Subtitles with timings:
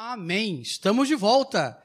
[0.00, 0.60] Amém.
[0.60, 1.76] Estamos de volta.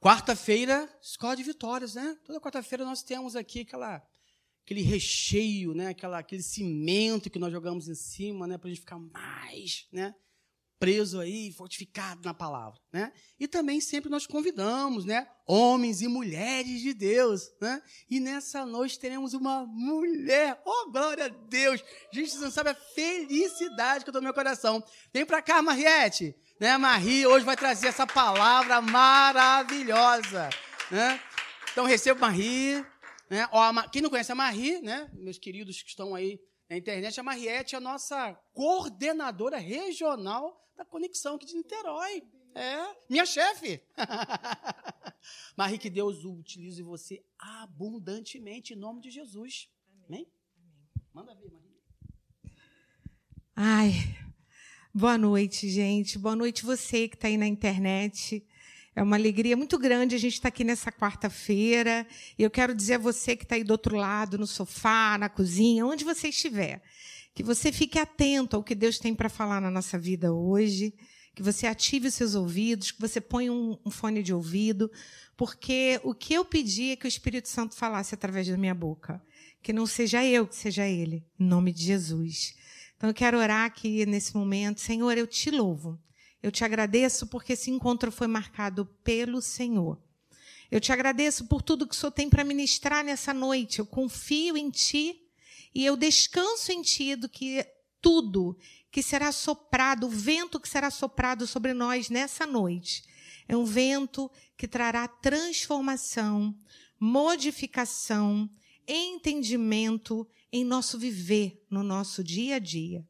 [0.00, 2.16] Quarta-feira, escola de vitórias, né?
[2.24, 4.02] Toda quarta-feira nós temos aqui aquela,
[4.64, 5.88] aquele recheio, né?
[5.88, 8.56] Aquela, aquele cimento que nós jogamos em cima, né?
[8.56, 10.14] Para a gente ficar mais, né?
[10.78, 13.12] Preso aí, fortificado na palavra, né?
[13.38, 15.28] E também sempre nós convidamos, né?
[15.46, 17.82] Homens e mulheres de Deus, né?
[18.08, 21.84] E nessa noite teremos uma mulher, oh glória a Deus!
[22.14, 24.82] Gente, você não sabe a felicidade que eu estou no meu coração.
[25.12, 30.48] Vem para cá, Mariette né, Marie hoje vai trazer essa palavra maravilhosa,
[30.90, 31.20] né?
[31.70, 32.84] Então recebo Marie,
[33.30, 33.48] né?
[33.52, 35.10] Ó, quem não conhece a Marie, né?
[35.14, 40.84] Meus queridos que estão aí na internet, a Mariette é a nossa coordenadora regional da
[40.84, 42.22] conexão aqui de Niterói.
[42.54, 43.80] É, minha chefe.
[45.56, 49.70] Marie, que Deus utilize você abundantemente em nome de Jesus.
[50.06, 50.26] Amém?
[50.56, 51.06] Amém.
[51.14, 51.68] Manda ver, Marie.
[53.54, 53.92] Ai,
[54.94, 56.18] Boa noite, gente.
[56.18, 58.42] Boa noite você que está aí na internet.
[58.96, 62.06] É uma alegria muito grande a gente estar tá aqui nessa quarta-feira.
[62.38, 65.28] E eu quero dizer a você que está aí do outro lado, no sofá, na
[65.28, 66.82] cozinha, onde você estiver,
[67.34, 70.94] que você fique atento ao que Deus tem para falar na nossa vida hoje,
[71.34, 74.90] que você ative os seus ouvidos, que você ponha um, um fone de ouvido,
[75.36, 79.22] porque o que eu pedi é que o Espírito Santo falasse através da minha boca.
[79.62, 82.56] Que não seja eu, que seja Ele, em nome de Jesus.
[82.98, 84.80] Então eu quero orar aqui nesse momento.
[84.80, 85.98] Senhor, eu te louvo.
[86.42, 90.02] Eu te agradeço porque esse encontro foi marcado pelo Senhor.
[90.68, 93.78] Eu te agradeço por tudo que o Senhor tem para ministrar nessa noite.
[93.78, 95.16] Eu confio em Ti
[95.72, 97.64] e eu descanso em Ti do que
[98.00, 98.58] tudo
[98.90, 103.04] que será soprado, o vento que será soprado sobre nós nessa noite.
[103.46, 106.54] É um vento que trará transformação,
[106.98, 108.50] modificação,
[108.86, 113.06] entendimento em nosso viver, no nosso dia a dia.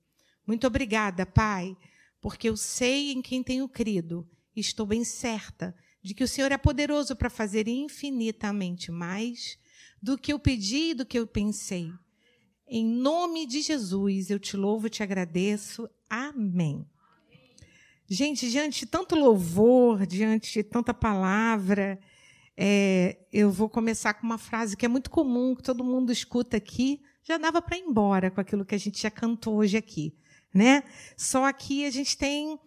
[0.47, 1.77] Muito obrigada, Pai,
[2.20, 6.50] porque eu sei em quem tenho crido e estou bem certa de que o Senhor
[6.50, 9.59] é poderoso para fazer infinitamente mais
[10.03, 11.92] do que eu pedi e do que eu pensei.
[12.66, 15.88] Em nome de Jesus, eu te louvo e te agradeço.
[16.09, 16.87] Amém.
[18.09, 22.00] Gente, diante de tanto louvor, diante de tanta palavra,
[22.56, 26.56] é, eu vou começar com uma frase que é muito comum, que todo mundo escuta
[26.56, 30.15] aqui, já dava para ir embora com aquilo que a gente já cantou hoje aqui,
[30.53, 30.83] né?
[31.15, 32.59] Só que a gente tem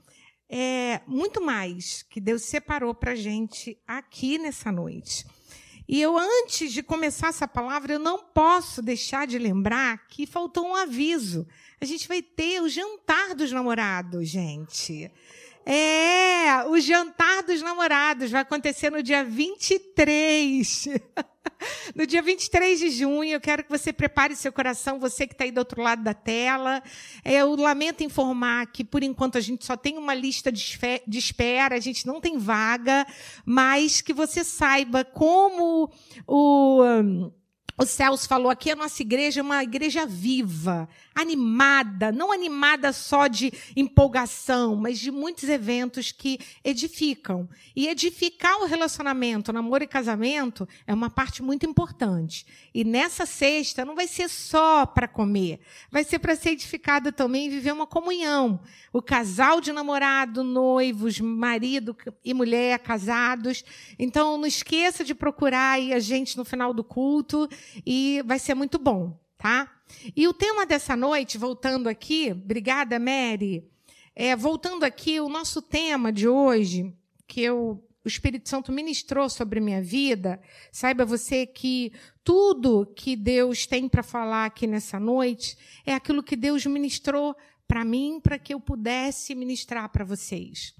[0.47, 5.25] é, muito mais que Deus separou para a gente aqui nessa noite.
[5.87, 10.67] E eu, antes de começar essa palavra, eu não posso deixar de lembrar que faltou
[10.67, 11.47] um aviso.
[11.81, 15.11] A gente vai ter o jantar dos namorados, gente.
[15.65, 20.87] É, o jantar dos namorados vai acontecer no dia 23.
[21.95, 25.43] no dia 23 de junho, eu quero que você prepare seu coração, você que está
[25.43, 26.81] aí do outro lado da tela.
[27.23, 31.75] É, eu lamento informar que, por enquanto, a gente só tem uma lista de espera,
[31.75, 33.05] a gente não tem vaga,
[33.45, 35.91] mas que você saiba como
[36.27, 37.31] o
[37.81, 43.27] o Celso falou aqui, a nossa igreja é uma igreja viva, animada, não animada só
[43.27, 47.49] de empolgação, mas de muitos eventos que edificam.
[47.75, 52.45] E edificar o relacionamento, namoro e casamento, é uma parte muito importante.
[52.73, 57.47] E nessa sexta não vai ser só para comer, vai ser para ser edificado também
[57.47, 58.61] e viver uma comunhão.
[58.93, 63.63] O casal de namorado, noivos, marido e mulher casados.
[63.99, 67.49] Então não esqueça de procurar aí a gente no final do culto
[67.85, 69.67] e vai ser muito bom, tá?
[70.15, 73.67] E o tema dessa noite, voltando aqui, obrigada, Mary.
[74.15, 76.93] É, voltando aqui, o nosso tema de hoje,
[77.27, 80.39] que eu, o Espírito Santo ministrou sobre minha vida,
[80.71, 81.91] saiba você que
[82.23, 85.57] tudo que Deus tem para falar aqui nessa noite
[85.87, 87.35] é aquilo que Deus ministrou
[87.67, 90.75] para mim, para que eu pudesse ministrar para vocês.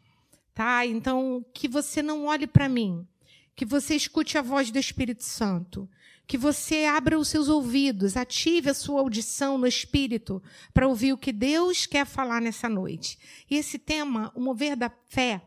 [0.54, 0.86] Tá?
[0.86, 3.08] Então, que você não olhe para mim,
[3.56, 5.90] que você escute a voz do Espírito Santo
[6.32, 10.42] que você abra os seus ouvidos, ative a sua audição no espírito
[10.74, 13.20] para ouvir o que Deus quer falar nessa noite.
[13.50, 15.44] E esse tema, o mover da fé,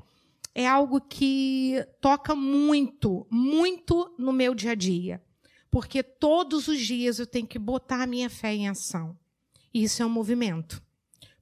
[0.55, 5.25] é algo que toca muito, muito no meu dia a dia.
[5.71, 9.19] Porque todos os dias eu tenho que botar a minha fé em ação.
[9.73, 10.83] E isso é um movimento.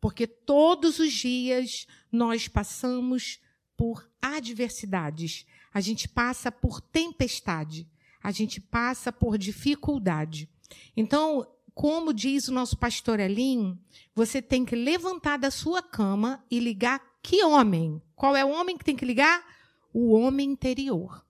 [0.01, 3.41] Porque todos os dias nós passamos
[3.77, 5.45] por adversidades.
[5.73, 7.89] A gente passa por tempestade
[8.23, 10.49] a gente passa por dificuldade.
[10.97, 13.79] Então, como diz o nosso pastor Elim,
[14.15, 18.01] você tem que levantar da sua cama e ligar que homem?
[18.15, 19.45] Qual é o homem que tem que ligar?
[19.93, 21.25] O homem interior.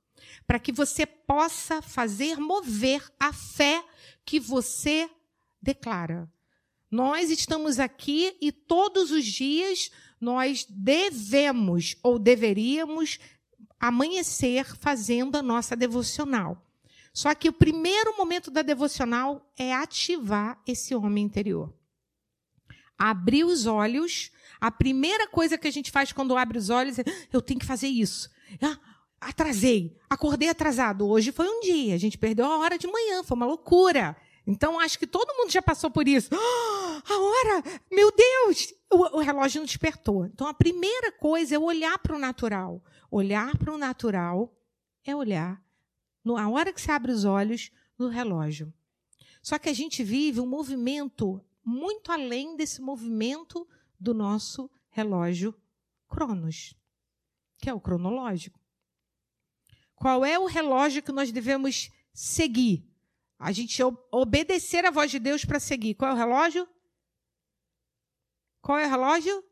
[0.47, 3.83] Para que você possa fazer mover a fé
[4.25, 5.09] que você
[5.61, 6.31] declara.
[6.91, 9.91] Nós estamos aqui e todos os dias
[10.21, 13.19] nós devemos ou deveríamos
[13.83, 16.65] amanhecer fazendo a nossa devocional.
[17.13, 21.75] Só que o primeiro momento da devocional é ativar esse homem interior.
[22.97, 24.31] Abrir os olhos.
[24.61, 27.03] A primeira coisa que a gente faz quando abre os olhos é:
[27.33, 28.31] eu tenho que fazer isso.
[28.63, 28.79] Ah,
[29.21, 31.09] atrasei, acordei atrasado.
[31.09, 34.17] Hoje foi um dia, a gente perdeu a hora de manhã, foi uma loucura.
[34.47, 36.31] Então, acho que todo mundo já passou por isso.
[36.33, 36.37] Oh,
[37.13, 38.75] a hora, meu Deus!
[38.91, 40.27] O, o relógio não despertou.
[40.27, 42.83] Então, a primeira coisa é olhar para o natural.
[43.11, 44.53] Olhar para o natural
[45.05, 45.61] é olhar,
[46.25, 48.73] no, a hora que você abre os olhos, no relógio.
[49.43, 53.67] Só que a gente vive um movimento muito além desse movimento
[53.99, 55.55] do nosso relógio
[56.09, 56.75] Cronos,
[57.59, 58.61] que é o cronológico.
[59.95, 62.85] Qual é o relógio que nós devemos seguir?
[63.43, 65.97] A gente obedecer a voz de Deus para seguir.
[65.97, 66.69] Qual é o relógio?
[68.61, 69.45] Qual é o relógio?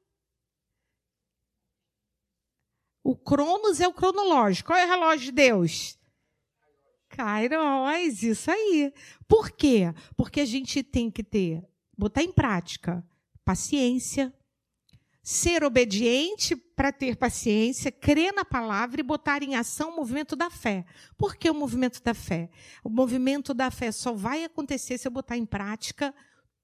[3.02, 4.68] O Cronos é o cronológico.
[4.68, 5.98] Qual é o relógio de Deus?
[7.08, 8.94] Kairos, isso aí.
[9.26, 9.92] Por quê?
[10.16, 13.04] Porque a gente tem que ter, botar em prática
[13.44, 14.32] paciência,
[15.20, 20.48] ser obediente para ter paciência, crer na palavra e botar em ação o movimento da
[20.48, 20.86] fé.
[21.18, 22.48] Por que o movimento da fé?
[22.82, 26.14] O movimento da fé só vai acontecer se eu botar em prática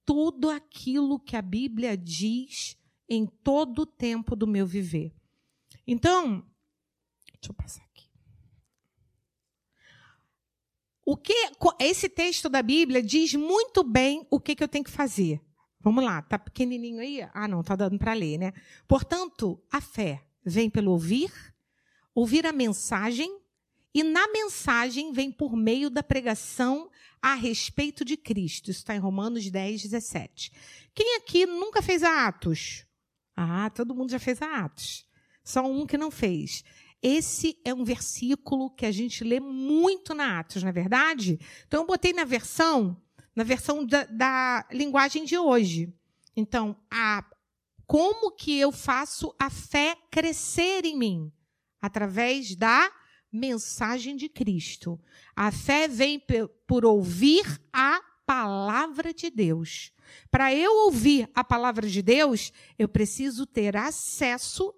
[0.06, 5.14] tudo aquilo que a Bíblia diz em todo o tempo do meu viver.
[5.86, 6.42] Então,
[7.34, 8.08] deixa eu passar aqui.
[11.04, 14.90] O que esse texto da Bíblia diz muito bem o que, que eu tenho que
[14.90, 15.45] fazer.
[15.86, 17.20] Vamos lá, tá pequenininho aí?
[17.32, 18.52] Ah, não, tá dando para ler, né?
[18.88, 21.30] Portanto, a fé vem pelo ouvir,
[22.12, 23.38] ouvir a mensagem,
[23.94, 26.90] e na mensagem vem por meio da pregação
[27.22, 28.68] a respeito de Cristo.
[28.68, 30.50] Isso está em Romanos 10, 17.
[30.92, 32.84] Quem aqui nunca fez a Atos?
[33.36, 35.06] Ah, todo mundo já fez a Atos.
[35.44, 36.64] Só um que não fez.
[37.00, 41.38] Esse é um versículo que a gente lê muito na Atos, não é verdade?
[41.64, 43.00] Então, eu botei na versão
[43.36, 45.92] na versão da, da linguagem de hoje.
[46.34, 47.22] Então, a,
[47.86, 51.32] como que eu faço a fé crescer em mim?
[51.80, 52.90] Através da
[53.30, 54.98] mensagem de Cristo.
[55.34, 56.20] A fé vem
[56.66, 59.92] por ouvir a palavra de Deus.
[60.30, 64.74] Para eu ouvir a palavra de Deus, eu preciso ter acesso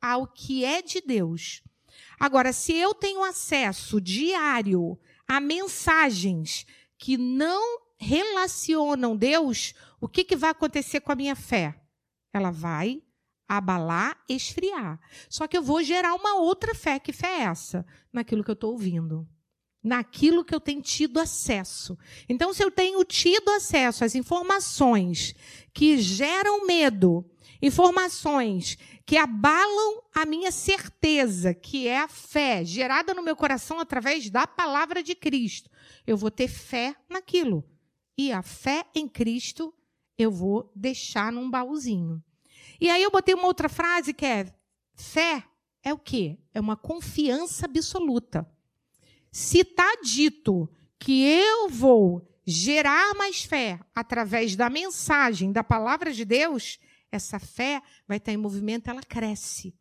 [0.00, 1.62] ao que é de Deus.
[2.18, 6.64] Agora, se eu tenho acesso diário a mensagens
[6.96, 11.74] que não relacionam Deus, o que, que vai acontecer com a minha fé?
[12.32, 13.02] Ela vai
[13.48, 15.00] abalar, esfriar.
[15.28, 16.98] Só que eu vou gerar uma outra fé.
[16.98, 17.84] Que fé é essa?
[18.12, 19.26] Naquilo que eu estou ouvindo.
[19.82, 21.98] Naquilo que eu tenho tido acesso.
[22.28, 25.34] Então, se eu tenho tido acesso às informações
[25.72, 27.28] que geram medo,
[27.62, 34.28] informações que abalam a minha certeza, que é a fé gerada no meu coração através
[34.28, 35.70] da palavra de Cristo,
[36.06, 37.64] eu vou ter fé naquilo
[38.18, 39.72] e a fé em Cristo
[40.18, 42.20] eu vou deixar num baúzinho.
[42.80, 44.52] E aí eu botei uma outra frase que é:
[44.92, 45.44] fé
[45.84, 46.36] é o quê?
[46.52, 48.50] É uma confiança absoluta.
[49.30, 50.68] Se está dito
[50.98, 56.80] que eu vou gerar mais fé através da mensagem da palavra de Deus,
[57.12, 59.74] essa fé vai estar em movimento, ela cresce.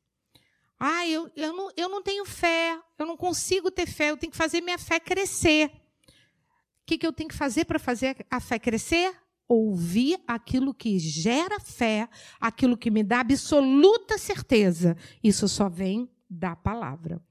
[0.79, 4.31] Ah, eu, eu, não, eu não tenho fé, eu não consigo ter fé, eu tenho
[4.31, 5.71] que fazer minha fé crescer
[6.87, 9.13] que, que eu tenho que fazer para fazer a fé crescer?
[9.47, 14.95] Ouvir aquilo que gera fé, aquilo que me dá absoluta certeza.
[15.21, 17.21] Isso só vem da palavra.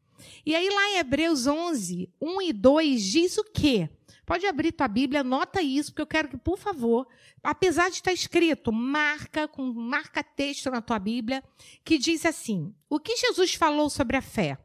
[0.44, 3.88] E aí, lá em Hebreus 11, 1 e 2, diz o quê?
[4.24, 7.06] Pode abrir tua Bíblia, anota isso, porque eu quero que, por favor,
[7.42, 11.44] apesar de estar escrito, marca com marca texto na tua Bíblia,
[11.84, 14.58] que diz assim: O que Jesus falou sobre a fé?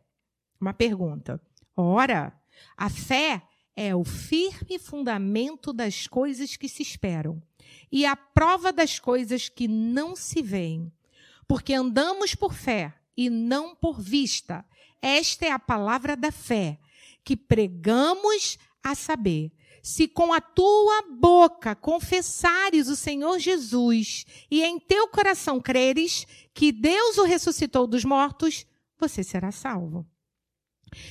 [0.59, 1.41] Uma pergunta.
[1.75, 2.33] Ora,
[2.75, 3.43] a fé
[3.75, 7.41] é o firme fundamento das coisas que se esperam
[7.91, 10.91] e a prova das coisas que não se veem.
[11.47, 14.65] Porque andamos por fé e não por vista.
[15.01, 16.79] Esta é a palavra da fé
[17.23, 19.51] que pregamos a saber.
[19.83, 26.71] Se com a tua boca confessares o Senhor Jesus e em teu coração creres que
[26.71, 28.65] Deus o ressuscitou dos mortos,
[28.99, 30.05] você será salvo.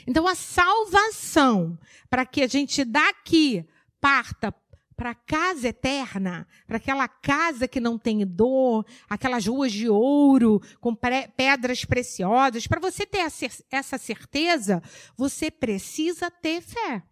[0.07, 3.67] Então, a salvação, para que a gente daqui
[4.01, 4.55] parta
[5.01, 10.61] para a casa eterna, para aquela casa que não tem dor, aquelas ruas de ouro
[10.79, 13.27] com pedras preciosas, para você ter
[13.71, 14.83] essa certeza,
[15.17, 17.03] você precisa ter fé.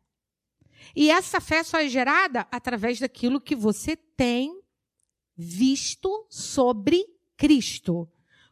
[0.95, 4.61] E essa fé só é gerada através daquilo que você tem
[5.35, 7.03] visto sobre
[7.39, 8.07] Cristo.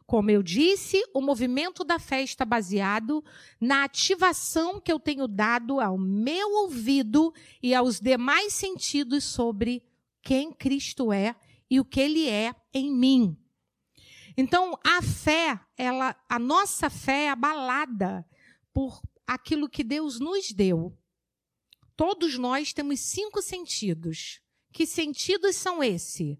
[0.07, 3.21] Como eu disse, o movimento da fé está baseado
[3.59, 9.83] na ativação que eu tenho dado ao meu ouvido e aos demais sentidos sobre
[10.21, 11.35] quem Cristo é
[11.69, 13.37] e o que ele é em mim.
[14.37, 18.25] Então, a fé, ela, a nossa fé é abalada
[18.73, 20.97] por aquilo que Deus nos deu.
[21.97, 24.39] Todos nós temos cinco sentidos.
[24.71, 26.37] Que sentidos são esses?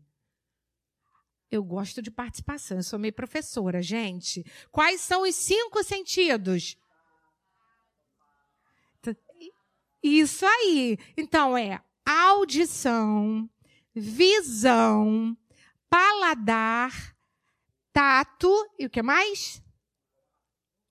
[1.50, 4.44] Eu gosto de participação, eu sou meio professora, gente.
[4.70, 6.78] Quais são os cinco sentidos?
[10.04, 10.98] Isso aí.
[11.16, 13.50] Então é audição,
[13.94, 15.38] visão,
[15.90, 17.16] paladar,
[17.92, 19.62] tato e o que mais?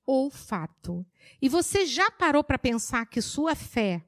[0.04, 1.06] Olfato.
[1.40, 4.04] E você já parou para pensar que sua fé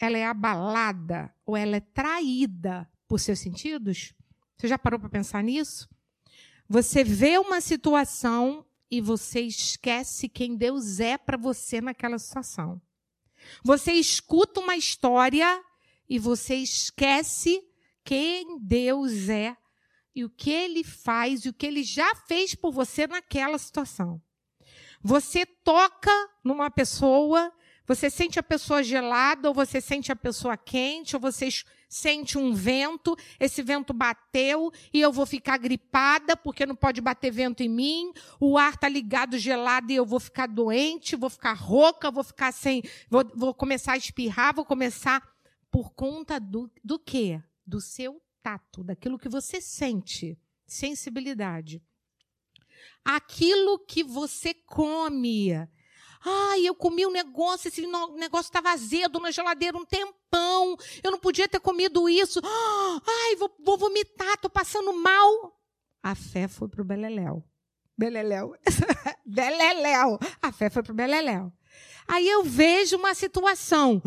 [0.00, 4.14] ela é abalada ou ela é traída por seus sentidos?
[4.56, 5.88] Você já parou para pensar nisso?
[6.68, 12.80] Você vê uma situação e você esquece quem Deus é para você naquela situação.
[13.62, 15.62] Você escuta uma história
[16.08, 17.62] e você esquece
[18.04, 19.56] quem Deus é
[20.14, 24.22] e o que ele faz e o que ele já fez por você naquela situação.
[25.02, 26.10] Você toca
[26.42, 27.52] numa pessoa,
[27.86, 31.48] você sente a pessoa gelada, ou você sente a pessoa quente, ou você
[31.94, 37.30] sente um vento, esse vento bateu e eu vou ficar gripada porque não pode bater
[37.30, 41.52] vento em mim, o ar está ligado gelado e eu vou ficar doente, vou ficar
[41.52, 45.22] rouca, vou ficar sem, vou, vou começar a espirrar, vou começar
[45.70, 47.40] por conta do, do quê?
[47.64, 50.36] Do seu tato, daquilo que você sente,
[50.66, 51.80] sensibilidade.
[53.04, 55.52] Aquilo que você come.
[56.24, 60.76] Ai, eu comi um negócio, esse negócio estava azedo na geladeira um tempão.
[61.02, 62.40] Eu não podia ter comido isso.
[62.44, 65.60] Ai, vou, vou vomitar, estou passando mal.
[66.02, 67.44] A fé foi para o Beleléu.
[67.96, 68.54] Beleléu.
[69.24, 70.18] Beleléu.
[70.40, 71.52] A fé foi para o Beleléu.
[72.06, 74.02] Aí eu vejo uma situação,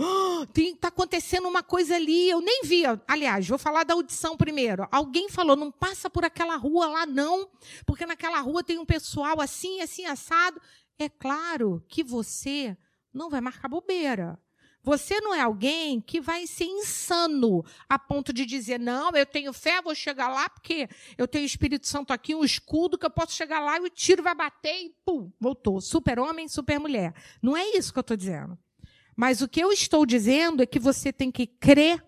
[0.55, 2.83] está acontecendo uma coisa ali, eu nem vi.
[3.07, 4.87] Aliás, vou falar da audição primeiro.
[4.91, 7.49] Alguém falou, não passa por aquela rua lá não,
[7.87, 10.61] porque naquela rua tem um pessoal assim, assim assado.
[10.99, 12.77] É claro que você
[13.13, 14.39] não vai marcar bobeira.
[14.83, 19.51] Você não é alguém que vai ser insano a ponto de dizer, não, eu tenho
[19.51, 20.87] fé, vou chegar lá, porque
[21.17, 23.89] eu tenho o Espírito Santo aqui, um escudo, que eu posso chegar lá e o
[23.89, 25.81] tiro vai bater e pum, voltou.
[25.81, 27.13] Super homem, super mulher.
[27.41, 28.57] Não é isso que eu estou dizendo.
[29.13, 32.01] Mas o que eu estou dizendo é que você tem que crer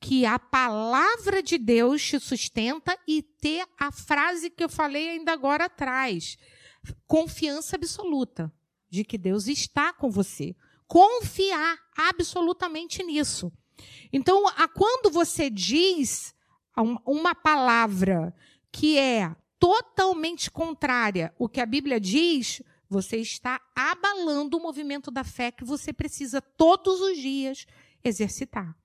[0.00, 5.32] que a palavra de Deus te sustenta e ter a frase que eu falei ainda
[5.32, 6.38] agora atrás.
[7.06, 8.52] Confiança absoluta
[8.88, 10.54] de que Deus está com você
[10.86, 13.52] confiar absolutamente nisso.
[14.12, 16.34] Então, quando você diz
[17.04, 18.34] uma palavra
[18.70, 25.24] que é totalmente contrária ao que a Bíblia diz, você está abalando o movimento da
[25.24, 27.66] fé que você precisa todos os dias
[28.04, 28.76] exercitar.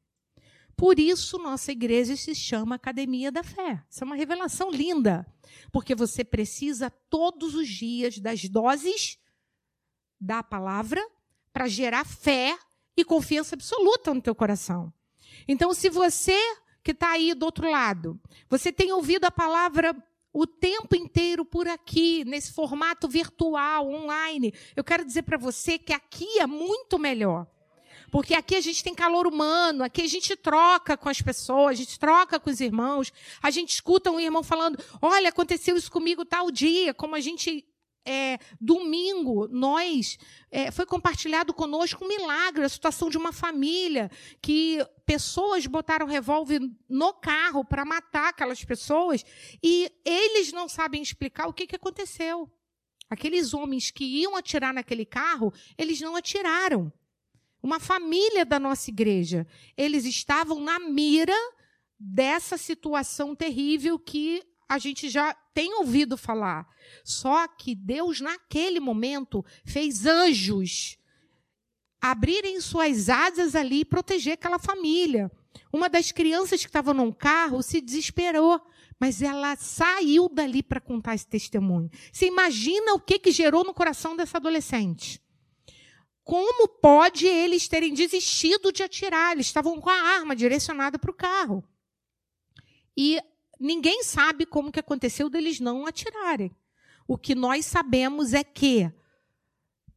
[0.82, 3.84] Por isso, nossa igreja se chama Academia da Fé.
[3.88, 5.32] Isso é uma revelação linda,
[5.72, 9.20] porque você precisa todos os dias das doses
[10.20, 11.00] da palavra
[11.54, 12.58] para gerar fé
[12.98, 14.92] e confiança absoluta no teu coração.
[15.48, 16.36] Então, se você
[16.84, 18.20] que está aí do outro lado,
[18.50, 19.96] você tem ouvido a palavra
[20.34, 25.94] o tempo inteiro por aqui, nesse formato virtual, online, eu quero dizer para você que
[25.94, 27.46] aqui é muito melhor.
[28.12, 31.84] Porque aqui a gente tem calor humano, aqui a gente troca com as pessoas, a
[31.84, 36.26] gente troca com os irmãos, a gente escuta um irmão falando: olha, aconteceu isso comigo
[36.26, 37.66] tal dia, como a gente
[38.06, 40.18] é, domingo, nós
[40.52, 44.10] é, foi compartilhado conosco um milagre, a situação de uma família
[44.42, 49.24] que pessoas botaram revólver no carro para matar aquelas pessoas
[49.64, 52.52] e eles não sabem explicar o que, que aconteceu.
[53.10, 56.92] Aqueles homens que iam atirar naquele carro, eles não atiraram.
[57.62, 59.46] Uma família da nossa igreja,
[59.78, 61.36] eles estavam na mira
[62.00, 66.68] dessa situação terrível que a gente já tem ouvido falar.
[67.04, 70.98] Só que Deus, naquele momento, fez anjos
[72.02, 75.32] abrirem suas asas ali e proteger aquela família.
[75.72, 78.60] Uma das crianças que estava num carro se desesperou,
[79.00, 81.90] mas ela saiu dali para contar esse testemunho.
[82.12, 85.22] Você imagina o que, que gerou no coração dessa adolescente?
[86.24, 89.34] Como pode eles terem desistido de atirar?
[89.34, 91.64] Eles estavam com a arma direcionada para o carro.
[92.96, 93.20] E
[93.60, 96.56] ninguém sabe como que aconteceu deles não atirarem.
[97.08, 98.92] O que nós sabemos é que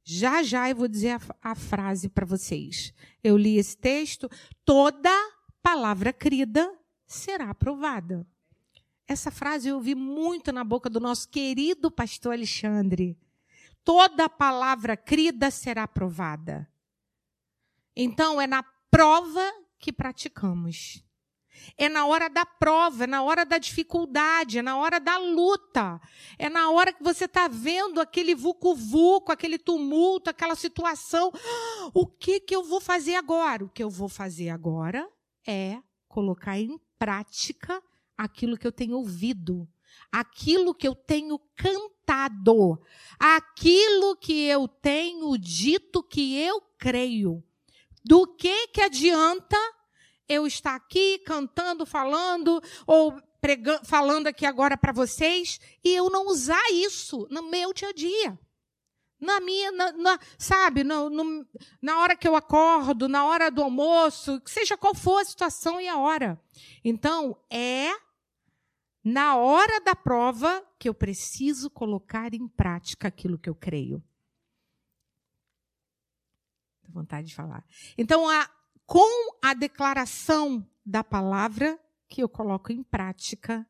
[0.02, 2.92] já já eu vou dizer a, a frase para vocês.
[3.22, 4.28] Eu li esse texto,
[4.64, 5.10] toda
[5.62, 6.70] palavra crida
[7.06, 8.26] será aprovada.
[9.06, 13.18] Essa frase eu ouvi muito na boca do nosso querido pastor Alexandre.
[13.84, 16.68] Toda palavra crida será provada.
[17.94, 21.04] Então, é na prova que praticamos.
[21.76, 26.00] É na hora da prova, é na hora da dificuldade, é na hora da luta.
[26.38, 31.32] É na hora que você está vendo aquele vucu-vucu, aquele tumulto, aquela situação.
[31.92, 33.64] O que, que eu vou fazer agora?
[33.64, 35.08] O que eu vou fazer agora
[35.46, 37.82] é colocar em prática
[38.16, 39.68] aquilo que eu tenho ouvido,
[40.10, 42.80] aquilo que eu tenho cantado,
[43.18, 47.42] aquilo que eu tenho dito que eu creio.
[48.04, 49.56] Do que que adianta
[50.28, 56.26] eu estar aqui cantando, falando ou pregando, falando aqui agora para vocês e eu não
[56.26, 58.38] usar isso no meu dia a dia?
[59.20, 61.46] Na minha, na, na, sabe, no, no,
[61.80, 65.88] na hora que eu acordo, na hora do almoço, seja qual for a situação e
[65.88, 66.38] a hora.
[66.84, 67.90] Então, é
[69.04, 74.02] na hora da prova que eu preciso colocar em prática aquilo que eu creio.
[76.82, 77.66] Tenho vontade de falar.
[77.98, 78.50] Então, a,
[78.86, 83.68] com a declaração da palavra que eu coloco em prática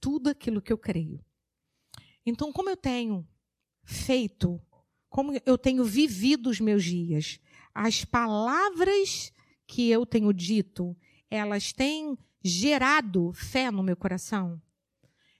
[0.00, 1.24] tudo aquilo que eu creio.
[2.24, 3.26] Então, como eu tenho
[3.82, 4.60] feito,
[5.08, 7.40] como eu tenho vivido os meus dias,
[7.74, 9.32] as palavras
[9.66, 10.96] que eu tenho dito,
[11.28, 12.16] elas têm
[12.48, 14.60] gerado fé no meu coração?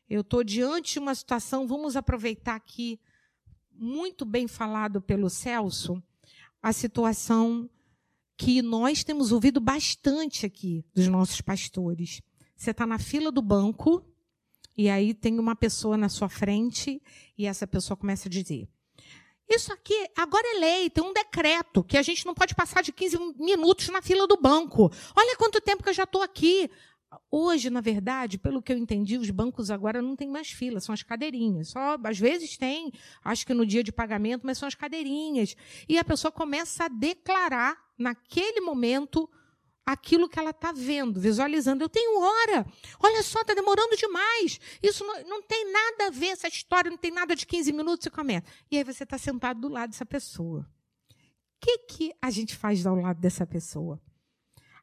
[0.09, 3.01] Eu estou diante de uma situação, vamos aproveitar aqui,
[3.73, 6.03] muito bem falado pelo Celso,
[6.63, 7.69] a situação
[8.37, 12.21] que nós temos ouvido bastante aqui dos nossos pastores.
[12.57, 14.05] Você está na fila do banco
[14.77, 17.03] e aí tem uma pessoa na sua frente
[17.37, 18.69] e essa pessoa começa a dizer:
[19.49, 22.93] Isso aqui agora é lei, tem um decreto que a gente não pode passar de
[22.93, 24.91] 15 minutos na fila do banco.
[25.17, 26.71] Olha quanto tempo que eu já estou aqui.
[27.31, 30.93] Hoje, na verdade, pelo que eu entendi, os bancos agora não têm mais fila, são
[30.93, 31.69] as cadeirinhas.
[31.69, 32.93] Só às vezes tem,
[33.25, 35.57] acho que no dia de pagamento, mas são as cadeirinhas.
[35.89, 39.31] E a pessoa começa a declarar naquele momento
[39.87, 41.85] aquilo que ela está vendo, visualizando.
[41.85, 42.67] Eu tenho hora.
[42.99, 44.59] Olha só, está demorando demais.
[44.83, 48.07] Isso não, não, tem nada a ver, essa história não tem nada de 15 minutos
[48.07, 48.47] e começa.
[48.69, 50.69] E aí você está sentado do lado dessa pessoa.
[51.11, 51.15] O
[51.61, 54.01] que, que a gente faz ao lado dessa pessoa?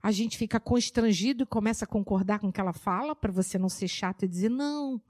[0.03, 3.57] A gente fica constrangido e começa a concordar com o que ela fala, para você
[3.57, 5.01] não ser chato e dizer, não,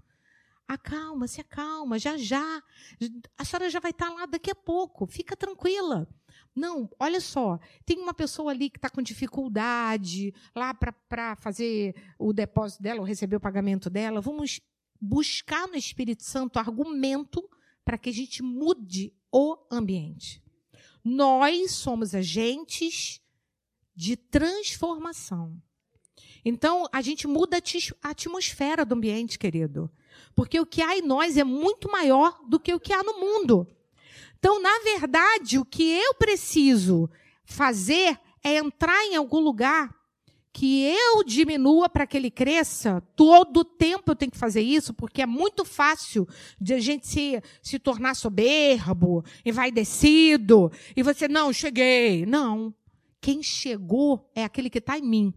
[0.67, 2.61] acalma, se acalma, já já.
[3.35, 6.07] A senhora já vai estar lá daqui a pouco, fica tranquila.
[6.55, 12.31] Não, olha só, tem uma pessoa ali que está com dificuldade lá para fazer o
[12.31, 14.21] depósito dela, ou receber o pagamento dela.
[14.21, 14.61] Vamos
[15.01, 17.43] buscar no Espírito Santo argumento
[17.83, 20.43] para que a gente mude o ambiente.
[21.03, 23.22] Nós somos agentes
[23.95, 25.55] de transformação.
[26.45, 27.57] Então, a gente muda
[28.01, 29.89] a atmosfera do ambiente, querido.
[30.35, 33.19] Porque o que há em nós é muito maior do que o que há no
[33.19, 33.67] mundo.
[34.37, 37.09] Então, na verdade, o que eu preciso
[37.45, 39.95] fazer é entrar em algum lugar
[40.51, 43.01] que eu diminua para que ele cresça.
[43.15, 46.27] Todo o tempo eu tenho que fazer isso, porque é muito fácil
[46.61, 52.25] de a gente se, se tornar soberbo, envaidecido, e você, não, cheguei.
[52.25, 52.73] Não.
[53.23, 55.33] Quem chegou é aquele que está em mim.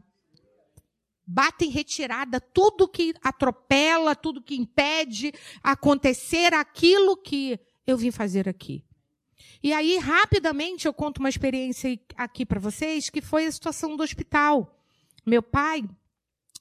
[1.25, 8.49] Bata em retirada tudo que atropela, tudo que impede acontecer aquilo que eu vim fazer
[8.49, 8.85] aqui.
[9.63, 14.03] E aí, rapidamente, eu conto uma experiência aqui para vocês, que foi a situação do
[14.03, 14.83] hospital.
[15.25, 15.85] Meu pai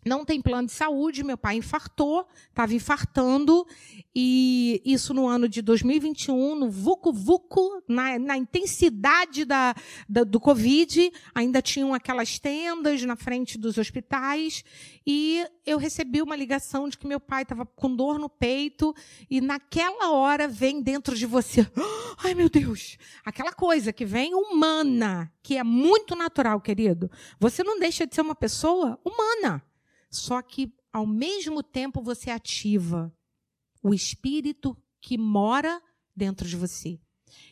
[0.05, 3.65] não tem plano de saúde, meu pai infartou, estava infartando,
[4.13, 9.73] e isso no ano de 2021, no Vucu Vucu, na, na intensidade da,
[10.07, 14.63] da, do Covid, ainda tinham aquelas tendas na frente dos hospitais,
[15.07, 18.93] e eu recebi uma ligação de que meu pai estava com dor no peito,
[19.27, 21.67] e naquela hora vem dentro de você,
[22.23, 27.09] ai meu Deus, aquela coisa que vem humana, que é muito natural, querido.
[27.39, 29.63] Você não deixa de ser uma pessoa humana.
[30.15, 33.13] Só que, ao mesmo tempo, você ativa
[33.83, 35.81] o espírito que mora
[36.15, 36.99] dentro de você.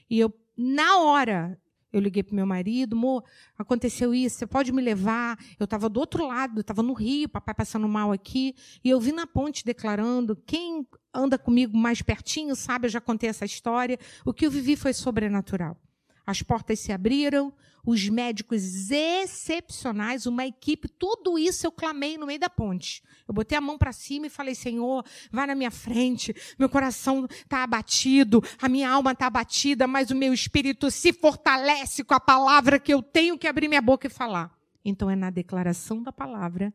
[0.09, 1.59] E eu, na hora,
[1.91, 3.23] eu liguei para meu marido, amor,
[3.55, 5.37] aconteceu isso, você pode me levar?
[5.59, 9.11] Eu estava do outro lado, estava no Rio, papai passando mal aqui, e eu vi
[9.11, 14.33] na ponte declarando, quem anda comigo mais pertinho sabe, eu já contei essa história, o
[14.33, 15.79] que eu vivi foi sobrenatural.
[16.25, 17.53] As portas se abriram,
[17.85, 23.03] os médicos excepcionais, uma equipe, tudo isso eu clamei no meio da ponte.
[23.27, 26.33] Eu botei a mão para cima e falei: Senhor, vai na minha frente.
[26.57, 32.03] Meu coração está abatido, a minha alma está abatida, mas o meu espírito se fortalece
[32.03, 34.57] com a palavra que eu tenho que abrir minha boca e falar.
[34.85, 36.73] Então é na declaração da palavra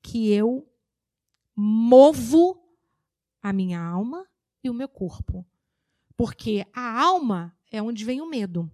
[0.00, 0.66] que eu
[1.56, 2.60] movo
[3.42, 4.26] a minha alma
[4.62, 5.44] e o meu corpo.
[6.16, 8.70] Porque a alma é onde vem o medo.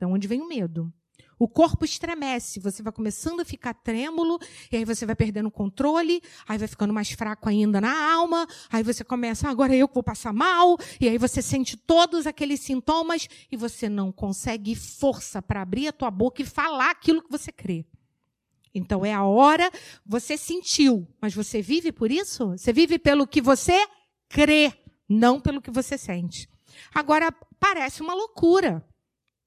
[0.00, 0.92] É onde vem o medo.
[1.38, 4.40] O corpo estremece, você vai começando a ficar trêmulo,
[4.72, 8.46] e aí você vai perdendo o controle, aí vai ficando mais fraco ainda na alma,
[8.68, 12.60] aí você começa, ah, agora eu vou passar mal, e aí você sente todos aqueles
[12.60, 17.30] sintomas e você não consegue força para abrir a tua boca e falar aquilo que
[17.30, 17.86] você crê.
[18.74, 19.70] Então é a hora,
[20.04, 22.48] você sentiu, mas você vive por isso?
[22.50, 23.86] Você vive pelo que você
[24.28, 24.72] crê,
[25.08, 26.48] não pelo que você sente.
[26.94, 28.84] Agora, parece uma loucura.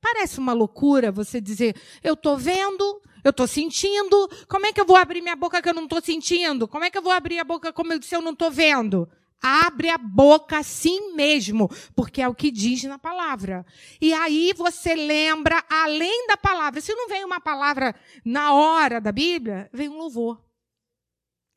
[0.02, 4.86] Parece uma loucura você dizer, eu estou vendo, eu estou sentindo, como é que eu
[4.86, 6.68] vou abrir minha boca que eu não estou sentindo?
[6.68, 9.08] Como é que eu vou abrir a boca como se eu não estou vendo?
[9.40, 13.66] Abre a boca assim mesmo, porque é o que diz na palavra.
[14.00, 19.12] E aí você lembra, além da palavra, se não vem uma palavra na hora da
[19.12, 20.51] Bíblia, vem um louvor.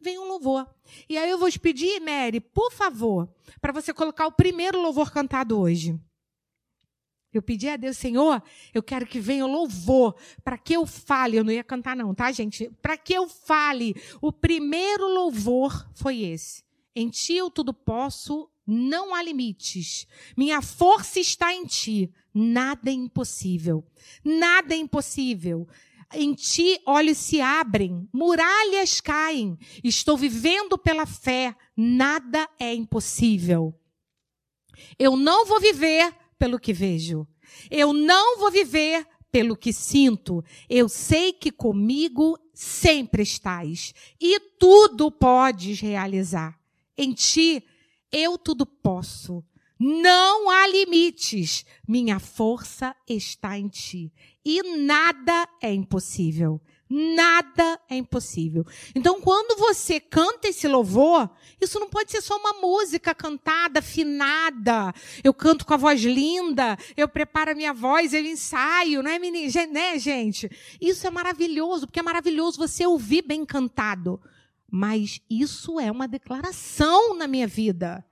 [0.04, 0.68] Vem um louvor.
[1.08, 3.26] E aí eu vou te pedir, Mary, por favor,
[3.58, 5.98] para você colocar o primeiro louvor cantado hoje.
[7.32, 8.42] Eu pedi a Deus, Senhor,
[8.74, 10.14] eu quero que venha o louvor,
[10.44, 11.38] para que eu fale.
[11.38, 12.70] Eu não ia cantar, não, tá, gente?
[12.82, 13.96] Para que eu fale.
[14.20, 16.62] O primeiro louvor foi esse.
[16.94, 20.06] Em ti eu tudo posso, não há limites.
[20.36, 22.12] Minha força está em ti.
[22.34, 23.82] Nada é impossível.
[24.22, 25.66] Nada é impossível.
[26.12, 29.58] Em ti olhos se abrem, muralhas caem.
[29.82, 31.54] Estou vivendo pela fé.
[31.76, 33.74] Nada é impossível.
[34.98, 37.26] Eu não vou viver pelo que vejo.
[37.70, 40.44] Eu não vou viver pelo que sinto.
[40.68, 46.58] Eu sei que comigo sempre estás e tudo podes realizar.
[46.96, 47.64] Em ti
[48.12, 49.44] eu tudo posso.
[49.86, 51.62] Não há limites.
[51.86, 54.10] Minha força está em ti
[54.42, 56.58] e nada é impossível.
[56.88, 58.64] Nada é impossível.
[58.94, 61.28] Então, quando você canta esse louvor,
[61.60, 64.90] isso não pode ser só uma música cantada, afinada.
[65.22, 69.18] Eu canto com a voz linda, eu preparo a minha voz, eu ensaio, não é,
[69.18, 69.66] menina?
[69.66, 70.50] Né, gente?
[70.80, 74.18] Isso é maravilhoso, porque é maravilhoso você ouvir bem cantado.
[74.70, 78.02] Mas isso é uma declaração na minha vida.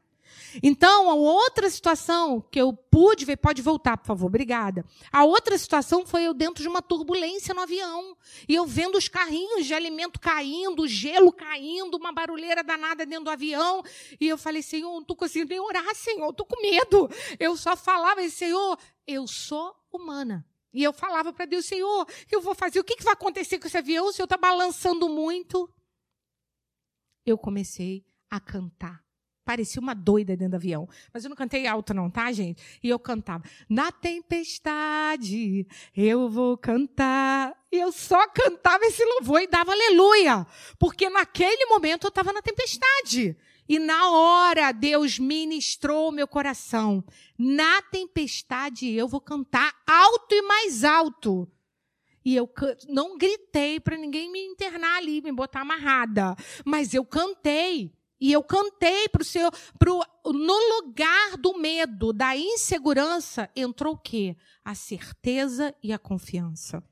[0.63, 4.85] Então, a outra situação que eu pude ver, pode voltar, por favor, obrigada.
[5.11, 8.17] A outra situação foi eu dentro de uma turbulência no avião.
[8.49, 13.31] E eu vendo os carrinhos de alimento caindo, gelo caindo, uma barulheira danada dentro do
[13.31, 13.83] avião.
[14.21, 17.09] E eu falei, Senhor, não estou conseguindo nem orar, Senhor, estou com medo.
[17.39, 20.47] Eu só falava, Senhor, eu sou humana.
[20.73, 22.81] E eu falava para Deus, Senhor, eu vou fazer?
[22.81, 24.07] O que, que vai acontecer com esse avião?
[24.07, 25.73] O Senhor está balançando muito.
[27.27, 29.05] Eu comecei a cantar
[29.45, 30.89] Parecia uma doida dentro do avião.
[31.13, 32.63] Mas eu não cantei alto, não, tá, gente?
[32.83, 33.43] E eu cantava.
[33.69, 37.53] Na tempestade eu vou cantar.
[37.71, 40.47] E eu só cantava esse louvor e dava aleluia.
[40.79, 43.37] Porque naquele momento eu estava na tempestade.
[43.69, 47.05] E na hora Deus ministrou meu coração.
[47.37, 51.51] Na tempestade eu vou cantar alto e mais alto.
[52.25, 52.49] E eu
[52.89, 56.37] não gritei para ninguém me internar ali, me botar amarrada.
[56.65, 57.93] Mas eu cantei.
[58.23, 63.99] E eu cantei para o Senhor, pro, no lugar do medo, da insegurança, entrou o
[63.99, 64.37] quê?
[64.65, 66.85] A certeza e a confiança.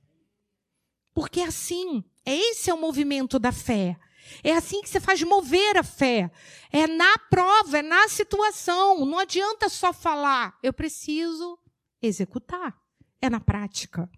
[1.14, 3.97] Porque é assim, esse é o movimento da fé.
[4.43, 6.33] É assim que você faz mover a fé.
[6.73, 9.07] É na prova, é na situação.
[9.07, 11.57] Não adianta só falar, eu preciso
[12.03, 12.77] executar.
[13.23, 14.11] É na prática.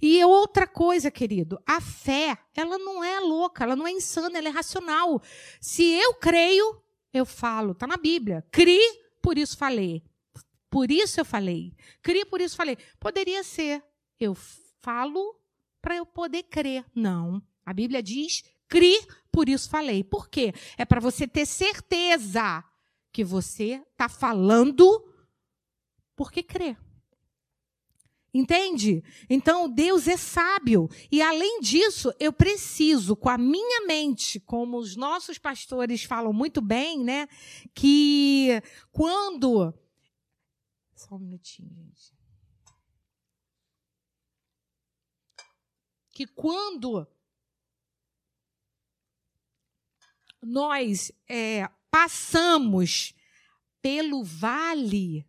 [0.00, 4.48] E outra coisa, querido, a fé, ela não é louca, ela não é insana, ela
[4.48, 5.22] é racional.
[5.60, 6.80] Se eu creio,
[7.12, 8.44] eu falo, está na Bíblia.
[8.50, 8.80] Cri,
[9.20, 10.02] por isso falei.
[10.70, 11.74] Por isso eu falei.
[12.02, 12.78] Cri, por isso falei.
[12.98, 13.82] Poderia ser,
[14.18, 14.34] eu
[14.80, 15.38] falo
[15.80, 16.84] para eu poder crer.
[16.94, 17.42] Não.
[17.64, 18.98] A Bíblia diz, cri,
[19.30, 20.02] por isso falei.
[20.02, 20.54] Por quê?
[20.78, 22.64] É para você ter certeza
[23.12, 25.06] que você está falando
[26.16, 26.76] porque crê.
[28.34, 29.04] Entende?
[29.28, 30.88] Então Deus é sábio.
[31.10, 36.62] E além disso, eu preciso, com a minha mente, como os nossos pastores falam muito
[36.62, 37.28] bem, né?
[37.74, 39.74] Que quando.
[40.94, 42.16] Só um minutinho, gente.
[46.10, 47.06] Que quando
[50.42, 53.14] nós é, passamos
[53.82, 55.26] pelo vale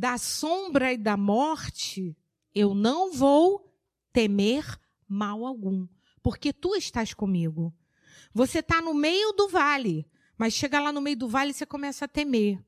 [0.00, 2.16] da sombra e da morte,
[2.54, 3.70] eu não vou
[4.10, 4.64] temer
[5.06, 5.86] mal algum,
[6.22, 7.70] porque tu estás comigo.
[8.32, 10.08] Você está no meio do vale,
[10.38, 12.58] mas chega lá no meio do vale e você começa a temer.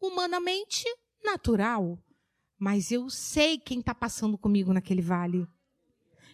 [0.00, 0.86] Humanamente,
[1.22, 2.02] natural.
[2.58, 5.46] Mas eu sei quem está passando comigo naquele vale.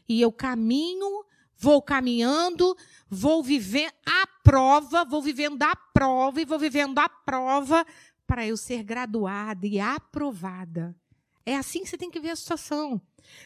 [0.09, 1.25] E eu caminho
[1.57, 2.77] vou caminhando,
[3.09, 7.85] vou viver a prova, vou vivendo a prova e vou vivendo a prova
[8.27, 10.97] para eu ser graduada e aprovada.
[11.47, 13.01] É assim que você tem que ver a situação.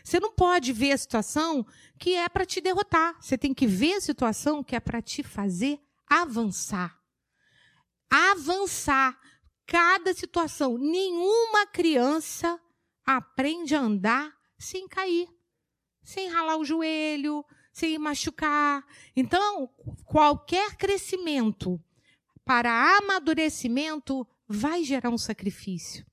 [0.04, 1.66] Você não pode ver a situação
[1.98, 3.16] que é para te derrotar.
[3.20, 6.96] Você tem que ver a situação que é para te fazer avançar.
[8.08, 9.18] Avançar.
[9.66, 10.78] Cada situação.
[10.78, 12.58] Nenhuma criança
[13.04, 15.28] aprende a andar sem cair,
[16.02, 18.84] sem ralar o joelho, sem machucar.
[19.14, 19.68] Então,
[20.04, 21.80] qualquer crescimento
[22.44, 26.06] para amadurecimento vai gerar um sacrifício.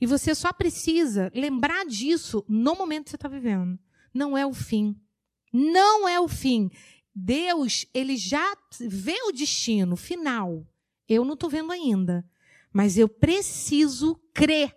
[0.00, 3.78] E você só precisa lembrar disso no momento que você está vivendo.
[4.12, 4.96] Não é o fim.
[5.52, 6.70] Não é o fim.
[7.14, 10.66] Deus, ele já vê o destino final.
[11.08, 12.24] Eu não estou vendo ainda.
[12.72, 14.74] Mas eu preciso crer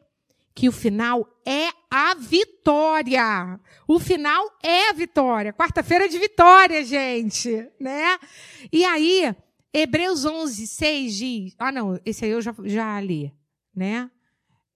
[0.54, 3.60] que o final é a vitória.
[3.88, 5.54] O final é a vitória.
[5.54, 8.17] Quarta-feira é de vitória, gente, né?
[8.71, 9.36] E aí,
[9.78, 11.56] Hebreus 11, 6 diz...
[11.60, 13.34] Ah, não, esse aí eu já, já li,
[13.76, 14.10] né?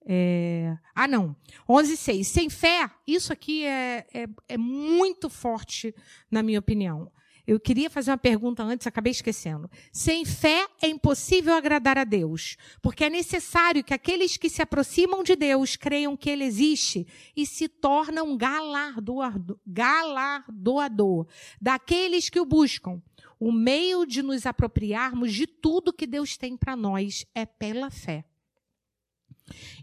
[0.05, 1.33] É, ah, não.
[1.69, 2.27] 11, 6.
[2.27, 5.95] Sem fé, isso aqui é, é, é muito forte,
[6.29, 7.09] na minha opinião.
[7.47, 9.71] Eu queria fazer uma pergunta antes, acabei esquecendo.
[9.91, 15.23] Sem fé é impossível agradar a Deus, porque é necessário que aqueles que se aproximam
[15.23, 21.25] de Deus creiam que Ele existe e se tornam galardoador, galardoador
[21.59, 23.01] daqueles que o buscam.
[23.39, 28.25] O meio de nos apropriarmos de tudo que Deus tem para nós é pela fé.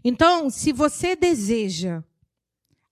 [0.03, 2.03] Então, se você deseja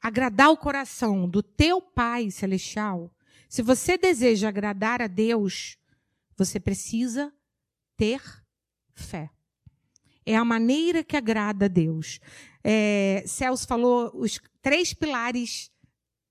[0.02, 3.12] agradar o coração do teu Pai celestial,
[3.48, 5.78] se você deseja agradar a Deus,
[6.36, 7.32] você precisa
[7.96, 8.22] ter
[8.94, 9.30] fé.
[10.26, 12.20] É a maneira que agrada a Deus.
[12.64, 15.72] É, Celso falou os três pilares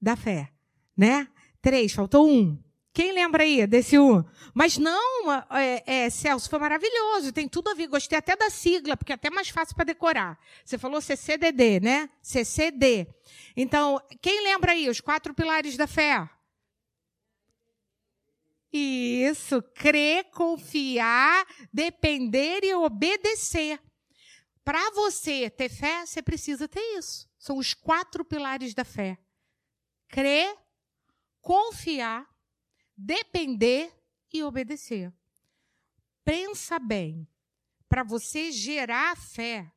[0.01, 0.53] da fé,
[0.97, 1.29] né?
[1.63, 2.59] Três, faltou um.
[2.95, 4.25] Quem lembra aí desse um?
[4.55, 7.89] Mas não, é, é, Celso, foi maravilhoso, tem tudo a ver.
[7.89, 10.39] Gostei até da sigla, porque é até mais fácil para decorar.
[10.65, 12.09] Você falou CCDD, né?
[12.23, 13.09] CCD.
[13.57, 16.31] Então, quem lembra aí os quatro pilares da fé?
[18.73, 23.81] Isso, crer, confiar, depender e obedecer.
[24.65, 27.29] Para você ter fé, você precisa ter isso.
[27.41, 29.19] São os quatro pilares da fé:
[30.09, 30.57] crer,
[31.41, 32.25] confiar,
[32.97, 33.93] depender
[34.33, 35.13] e obedecer.
[36.25, 37.29] Pensa bem.
[37.89, 39.71] Para você gerar fé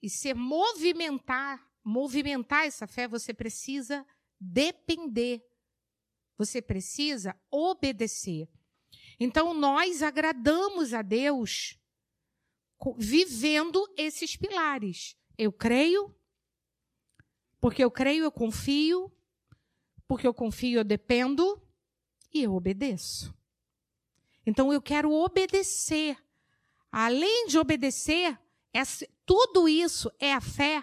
[0.00, 4.06] e se movimentar, movimentar essa fé, você precisa
[4.40, 5.42] depender
[6.38, 8.48] você precisa obedecer.
[9.18, 11.76] Então, nós agradamos a Deus
[12.96, 15.16] vivendo esses pilares.
[15.36, 16.14] Eu creio,
[17.60, 19.12] porque eu creio, eu confio,
[20.06, 21.60] porque eu confio, eu dependo
[22.32, 23.34] e eu obedeço.
[24.46, 26.16] Então, eu quero obedecer.
[26.90, 28.38] Além de obedecer,
[29.26, 30.82] tudo isso é a fé.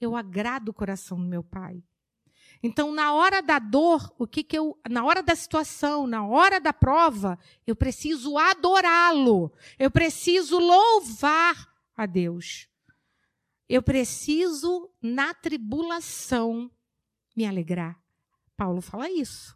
[0.00, 1.82] Eu agrado o coração do meu Pai.
[2.62, 6.58] Então, na hora da dor, o que, que eu, na hora da situação, na hora
[6.58, 9.52] da prova, eu preciso adorá-lo.
[9.78, 12.66] Eu preciso louvar a Deus.
[13.68, 16.70] Eu preciso na tribulação
[17.36, 18.00] me alegrar.
[18.56, 19.54] Paulo fala isso.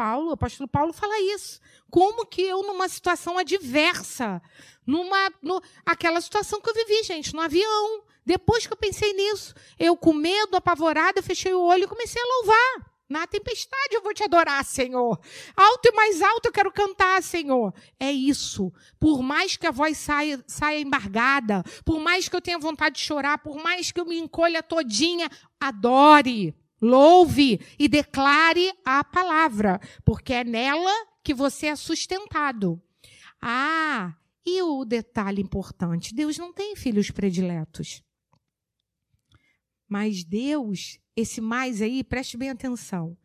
[0.00, 1.60] Paulo, o apóstolo Paulo fala isso.
[1.90, 4.40] Como que eu, numa situação adversa,
[4.86, 5.30] numa.
[5.42, 9.94] No, aquela situação que eu vivi, gente, no avião, depois que eu pensei nisso, eu
[9.94, 12.90] com medo, apavorada, fechei o olho e comecei a louvar.
[13.10, 15.20] Na tempestade eu vou te adorar, Senhor.
[15.54, 17.74] Alto e mais alto eu quero cantar, Senhor.
[17.98, 18.72] É isso.
[18.98, 23.02] Por mais que a voz saia, saia embargada, por mais que eu tenha vontade de
[23.02, 25.28] chorar, por mais que eu me encolha todinha,
[25.60, 32.80] adore, louve e declare a palavra, porque é nela que você é sustentado.
[33.40, 38.02] Ah, e o detalhe importante: Deus não tem filhos prediletos.
[39.88, 43.16] Mas Deus, esse mais aí, preste bem atenção.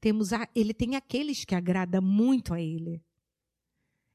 [0.00, 3.02] Temos a, ele tem aqueles que agrada muito a ele.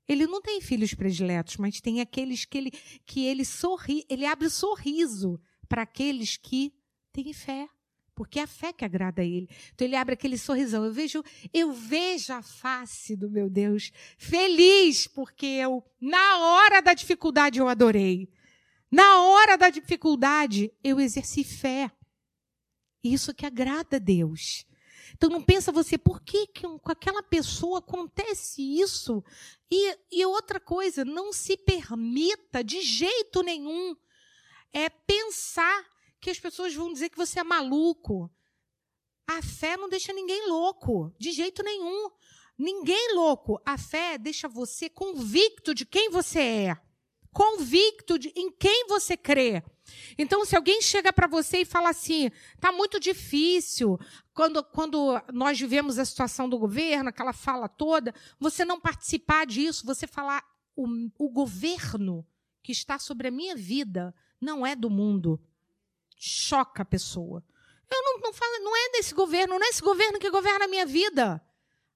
[0.08, 2.72] Ele não tem filhos prediletos, mas tem aqueles que ele
[3.06, 6.74] que ele sorri, ele abre sorriso para aqueles que
[7.12, 7.70] têm fé,
[8.16, 9.48] porque é a fé que agrada a ele.
[9.74, 10.86] Então ele abre aquele sorrisão.
[10.86, 11.24] Eu vejo,
[11.54, 17.68] eu vejo a face do meu Deus feliz, porque eu na hora da dificuldade eu
[17.68, 18.30] adorei.
[18.92, 21.92] Na hora da dificuldade, eu exerci fé.
[23.04, 24.66] Isso que agrada a Deus.
[25.16, 29.24] Então não pensa você, por que, que com aquela pessoa acontece isso?
[29.70, 33.96] E, e outra coisa, não se permita de jeito nenhum
[34.74, 35.86] é pensar
[36.24, 38.32] que as pessoas vão dizer que você é maluco.
[39.28, 42.10] A fé não deixa ninguém louco, de jeito nenhum.
[42.58, 43.62] Ninguém louco.
[43.66, 46.78] A fé deixa você convicto de quem você é,
[47.34, 49.62] convicto de em quem você crê.
[50.18, 54.00] Então, se alguém chega para você e fala assim, tá muito difícil,
[54.34, 59.86] quando, quando nós vivemos a situação do governo, aquela fala toda, você não participar disso,
[59.86, 60.42] você falar,
[60.74, 62.26] o, o governo
[62.64, 65.38] que está sobre a minha vida não é do mundo.
[66.18, 67.44] Choca a pessoa.
[67.92, 70.68] Eu não, não falo, não é desse governo, não é esse governo que governa a
[70.68, 71.42] minha vida.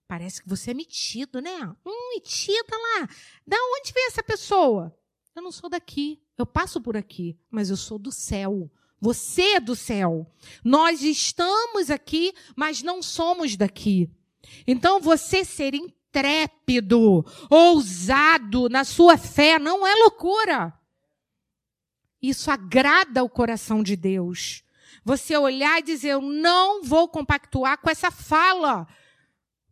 [0.08, 1.76] Parece que você é metido, né?
[1.86, 3.10] Hum, metida lá.
[3.46, 4.96] Da onde vem essa pessoa?
[5.36, 6.22] Eu não sou daqui.
[6.38, 8.72] Eu passo por aqui, mas eu sou do céu.
[9.02, 10.32] Você é do céu.
[10.64, 14.10] Nós estamos aqui, mas não somos daqui.
[14.66, 20.77] Então, você ser intrépido, ousado na sua fé, não é loucura.
[22.22, 24.64] Isso agrada o coração de Deus.
[25.04, 28.88] Você olhar e dizer: Eu não vou compactuar com essa fala.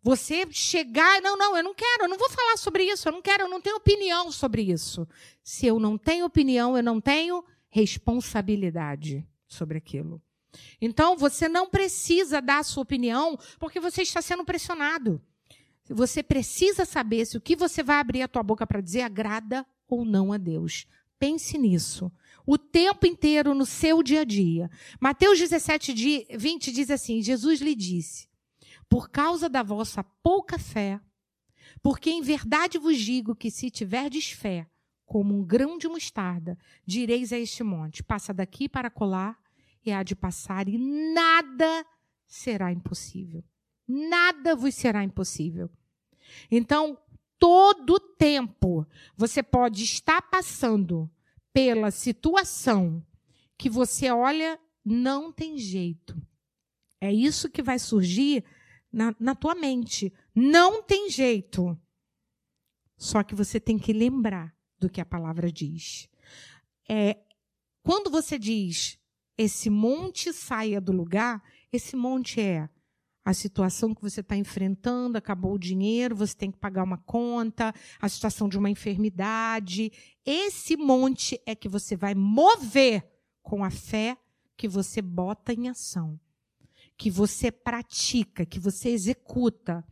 [0.01, 3.23] Você chegar, não, não, eu não quero, eu não vou falar sobre isso, eu não
[3.23, 5.07] quero, eu não tenho opinião sobre isso.
[5.43, 10.21] Se eu não tenho opinião, eu não tenho responsabilidade sobre aquilo.
[10.79, 15.19] Então, você não precisa dar a sua opinião porque você está sendo pressionado.
[15.89, 19.65] Você precisa saber se o que você vai abrir a tua boca para dizer agrada
[19.87, 20.87] ou não a Deus.
[21.19, 22.11] Pense nisso.
[22.45, 24.69] O tempo inteiro no seu dia a dia.
[24.99, 28.27] Mateus 17, 20 diz assim: Jesus lhe disse
[28.89, 30.99] por causa da vossa pouca fé.
[31.81, 34.67] Porque em verdade vos digo que se tiverdes fé,
[35.05, 39.37] como um grão de mostarda, direis a este monte: passa daqui para colar,
[39.85, 41.85] e há de passar, e nada
[42.25, 43.43] será impossível.
[43.87, 45.69] Nada vos será impossível.
[46.49, 46.97] Então,
[47.37, 51.09] todo tempo você pode estar passando
[51.55, 53.01] pela situação
[53.57, 56.21] que você olha, não tem jeito.
[56.99, 58.43] É isso que vai surgir
[58.91, 60.11] na, na tua mente.
[60.35, 61.79] Não tem jeito.
[62.97, 66.09] Só que você tem que lembrar do que a palavra diz.
[66.89, 67.17] É,
[67.81, 68.99] quando você diz
[69.37, 71.41] esse monte saia do lugar,
[71.71, 72.69] esse monte é
[73.25, 77.73] a situação que você está enfrentando, acabou o dinheiro, você tem que pagar uma conta,
[77.99, 79.91] a situação de uma enfermidade.
[80.23, 83.03] Esse monte é que você vai mover
[83.41, 84.15] com a fé
[84.55, 86.19] que você bota em ação
[86.97, 89.83] que você pratica, que você executa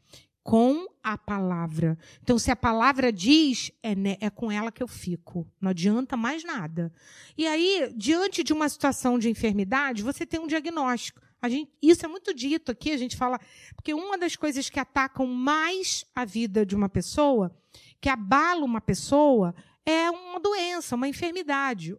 [0.41, 1.97] com a palavra.
[2.21, 5.47] Então, se a palavra diz, é, né, é com ela que eu fico.
[5.59, 6.91] Não adianta mais nada.
[7.37, 11.21] E aí, diante de uma situação de enfermidade, você tem um diagnóstico.
[11.49, 13.39] Gente, isso é muito dito aqui, a gente fala,
[13.75, 17.53] porque uma das coisas que atacam mais a vida de uma pessoa,
[17.99, 19.53] que abala uma pessoa,
[19.85, 21.97] é uma doença, uma enfermidade.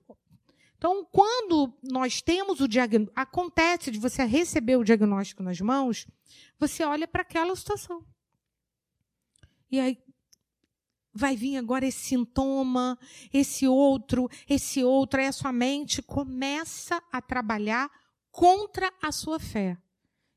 [0.78, 6.06] Então, quando nós temos o diagnóstico, acontece de você receber o diagnóstico nas mãos,
[6.58, 8.04] você olha para aquela situação.
[9.70, 9.98] E aí
[11.12, 12.98] vai vir agora esse sintoma,
[13.32, 17.90] esse outro, esse outro, aí a sua mente começa a trabalhar
[18.34, 19.78] contra a sua fé.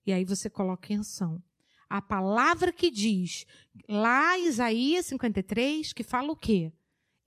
[0.05, 1.41] E aí você coloca em ação.
[1.89, 3.47] A palavra que diz,
[3.89, 6.71] lá Isaías 53, que fala o quê?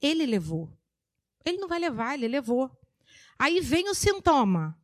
[0.00, 0.72] Ele levou.
[1.44, 2.70] Ele não vai levar, ele levou.
[3.36, 4.78] Aí vem o sintoma.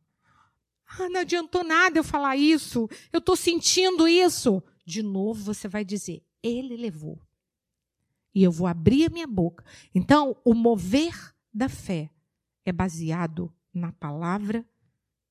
[0.99, 2.89] Ah, não adiantou nada eu falar isso.
[3.13, 4.61] Eu estou sentindo isso.
[4.85, 7.21] De novo você vai dizer: Ele levou.
[8.33, 9.63] E eu vou abrir a minha boca.
[9.93, 12.09] Então, o mover da fé
[12.65, 14.65] é baseado na palavra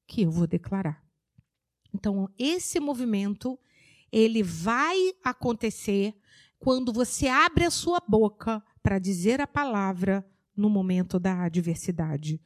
[0.07, 1.03] que eu vou declarar.
[1.92, 3.59] Então, esse movimento
[4.12, 6.14] ele vai acontecer
[6.59, 12.40] quando você abre a sua boca para dizer a palavra no momento da adversidade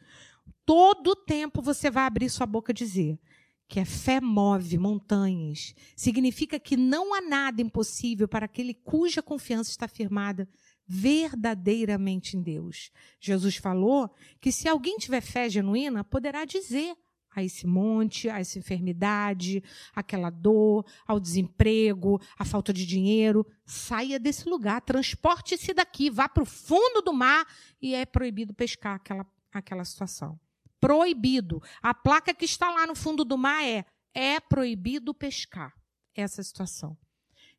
[0.71, 3.19] todo tempo você vai abrir sua boca dizer
[3.67, 5.75] que a fé move montanhas.
[5.97, 10.49] Significa que não há nada impossível para aquele cuja confiança está firmada
[10.87, 12.93] verdadeiramente em Deus.
[13.21, 14.09] Jesus falou
[14.41, 16.97] que se alguém tiver fé genuína, poderá dizer
[17.35, 19.63] a esse monte, a essa enfermidade,
[19.95, 26.43] aquela dor, ao desemprego, à falta de dinheiro, saia desse lugar, transporte-se daqui, vá para
[26.43, 27.47] o fundo do mar
[27.81, 30.39] e é proibido pescar aquela, aquela situação
[30.81, 31.63] proibido.
[31.83, 35.75] A placa que está lá no fundo do mar é: é proibido pescar.
[36.13, 36.99] Essa situação.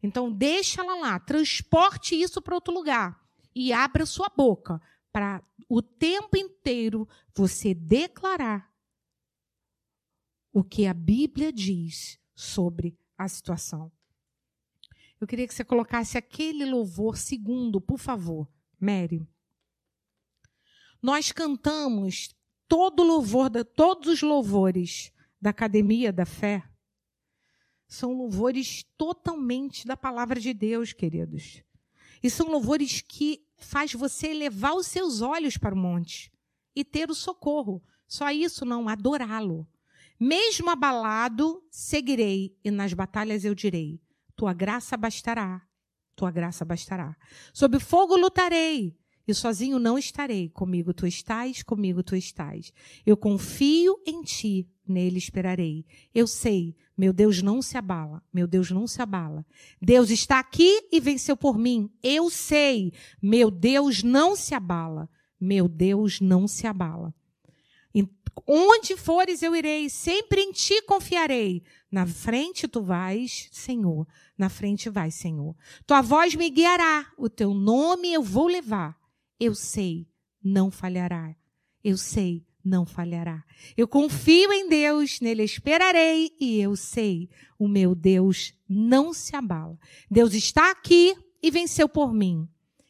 [0.04, 3.18] Então, deixa ela lá, transporte isso para outro lugar
[3.56, 8.71] e abra sua boca para o tempo inteiro você declarar
[10.52, 13.92] o que a Bíblia diz sobre a situação.
[15.20, 18.50] Eu queria que você colocasse aquele louvor segundo, por favor,
[18.80, 19.28] Mary.
[21.02, 22.36] Nós cantamos
[22.68, 26.64] todo louvor, todos os louvores da Academia da Fé,
[27.92, 31.62] são louvores totalmente da palavra de Deus, queridos.
[32.24, 36.32] E são louvores que faz você elevar os seus olhos para o monte
[36.74, 37.84] e ter o socorro.
[38.08, 39.68] Só isso não, adorá-lo.
[40.24, 44.00] Mesmo abalado, seguirei, e nas batalhas eu direi:
[44.36, 45.64] Tua graça bastará,
[46.16, 47.18] tua graça bastará.
[47.52, 48.96] Sob fogo lutarei,
[49.28, 50.48] e sozinho não estarei.
[50.50, 52.72] Comigo tu estás, comigo tu estás.
[53.04, 55.88] Eu confio em ti, nele esperarei.
[56.14, 59.44] Eu sei, meu Deus não se abala, meu Deus não se abala.
[59.82, 61.90] Deus está aqui e venceu por mim.
[62.04, 65.10] Eu sei, meu Deus não se abala,
[65.40, 67.12] meu Deus não se abala.
[68.48, 71.64] Onde fores eu irei, sempre em ti confiarei.
[71.92, 74.08] Na frente tu vais, Senhor.
[74.38, 75.56] Na frente vai, Senhor.
[75.86, 78.98] Tua voz me guiará, o teu nome eu vou levar.
[79.40, 80.08] Eu sei,
[80.44, 81.36] não falhará.
[81.84, 83.44] Eu sei, não falhará.
[83.76, 87.30] Eu confio em Deus, nele esperarei e eu sei,
[87.60, 89.78] o meu Deus não se abala.
[90.10, 92.48] Deus está aqui e venceu por mim.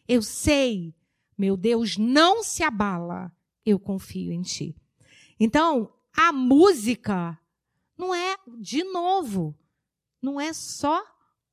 [0.08, 0.94] Eu sei,
[1.38, 3.32] meu Deus não se abala.
[3.66, 4.76] Eu confio em ti.
[5.44, 7.36] Então, a música
[7.98, 9.58] não é, de novo,
[10.22, 11.04] não é só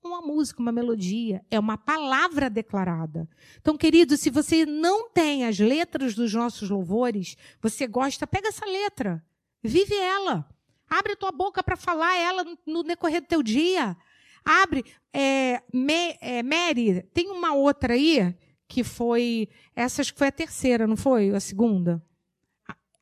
[0.05, 3.26] uma música, uma melodia, é uma palavra declarada.
[3.59, 8.66] Então, querido, se você não tem as letras dos nossos louvores, você gosta, pega essa
[8.66, 9.24] letra,
[9.62, 10.47] vive ela.
[10.86, 13.97] Abre a tua boca para falar ela no decorrer do teu dia.
[14.45, 14.84] Abre.
[15.14, 18.36] É, me, é, Mary, tem uma outra aí
[18.68, 19.49] que foi.
[19.74, 21.30] Essa acho que foi a terceira, não foi?
[21.30, 22.03] A segunda?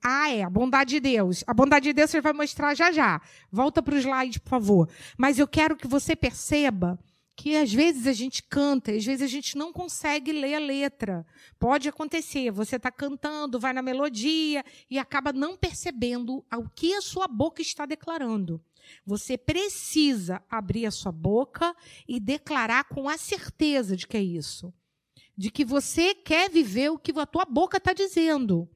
[0.09, 1.43] Ah, é, a bondade de Deus.
[1.49, 3.21] A bondade de Deus você vai mostrar já já.
[3.51, 4.89] Volta para o slide, por favor.
[5.19, 6.97] Mas eu quero que você perceba
[7.35, 11.27] que às vezes a gente canta, às vezes a gente não consegue ler a letra.
[11.59, 17.01] Pode acontecer, você está cantando, vai na melodia e acaba não percebendo o que a
[17.01, 18.63] sua boca está declarando.
[19.05, 21.75] Você precisa abrir a sua boca
[22.07, 24.73] e declarar com a certeza de que é isso.
[25.37, 28.71] De que você quer viver o que a tua boca está dizendo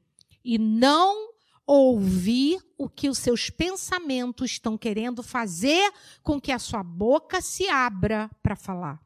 [0.45, 1.31] e não
[1.67, 7.69] ouvir o que os seus pensamentos estão querendo fazer com que a sua boca se
[7.69, 9.01] abra para falar.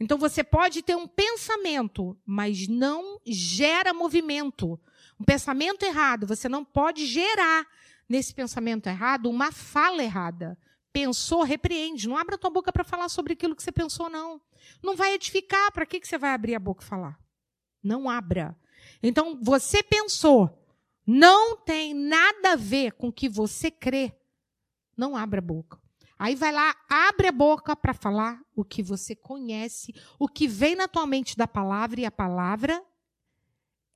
[0.00, 4.78] Então você pode ter um pensamento, mas não gera movimento.
[5.20, 7.66] Um pensamento errado, você não pode gerar
[8.08, 10.58] nesse pensamento errado uma fala errada.
[10.92, 12.08] Pensou, repreende.
[12.08, 14.40] Não abra a tua boca para falar sobre aquilo que você pensou, não.
[14.82, 15.72] Não vai edificar.
[15.72, 17.18] Para que, que você vai abrir a boca e falar?
[17.82, 18.56] Não abra.
[19.06, 20.66] Então, você pensou,
[21.06, 24.16] não tem nada a ver com o que você crê,
[24.96, 25.78] não abra a boca.
[26.18, 30.74] Aí vai lá, abre a boca para falar o que você conhece, o que vem
[30.74, 32.82] na tua mente da palavra, e a palavra,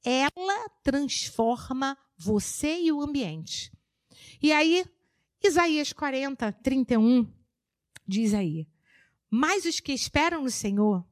[0.04, 3.72] ela transforma você e o ambiente.
[4.42, 4.84] E aí,
[5.42, 7.32] Isaías 40, 31,
[8.06, 8.68] diz aí:
[9.30, 11.02] Mas os que esperam no Senhor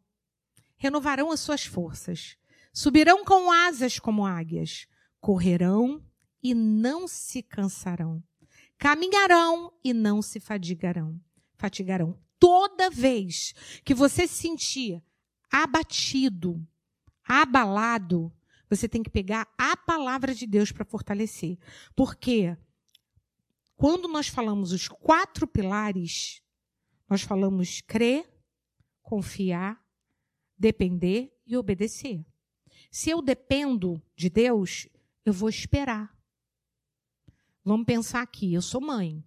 [0.77, 2.37] renovarão as suas forças
[2.77, 4.87] Subirão com asas como águias,
[5.19, 6.05] correrão
[6.43, 8.23] e não se cansarão,
[8.77, 11.19] caminharão e não se fadigarão.
[11.55, 12.21] Fatigarão.
[12.39, 15.03] Toda vez que você se sentir
[15.51, 16.63] abatido,
[17.25, 18.31] abalado,
[18.69, 21.59] você tem que pegar a palavra de Deus para fortalecer.
[21.95, 22.55] Porque
[23.75, 26.43] quando nós falamos os quatro pilares,
[27.09, 28.31] nós falamos crer,
[29.01, 29.83] confiar,
[30.59, 32.23] depender e obedecer.
[32.97, 34.89] Se eu dependo de Deus,
[35.23, 36.19] eu vou esperar.
[37.63, 39.23] Vamos pensar aqui, eu sou mãe.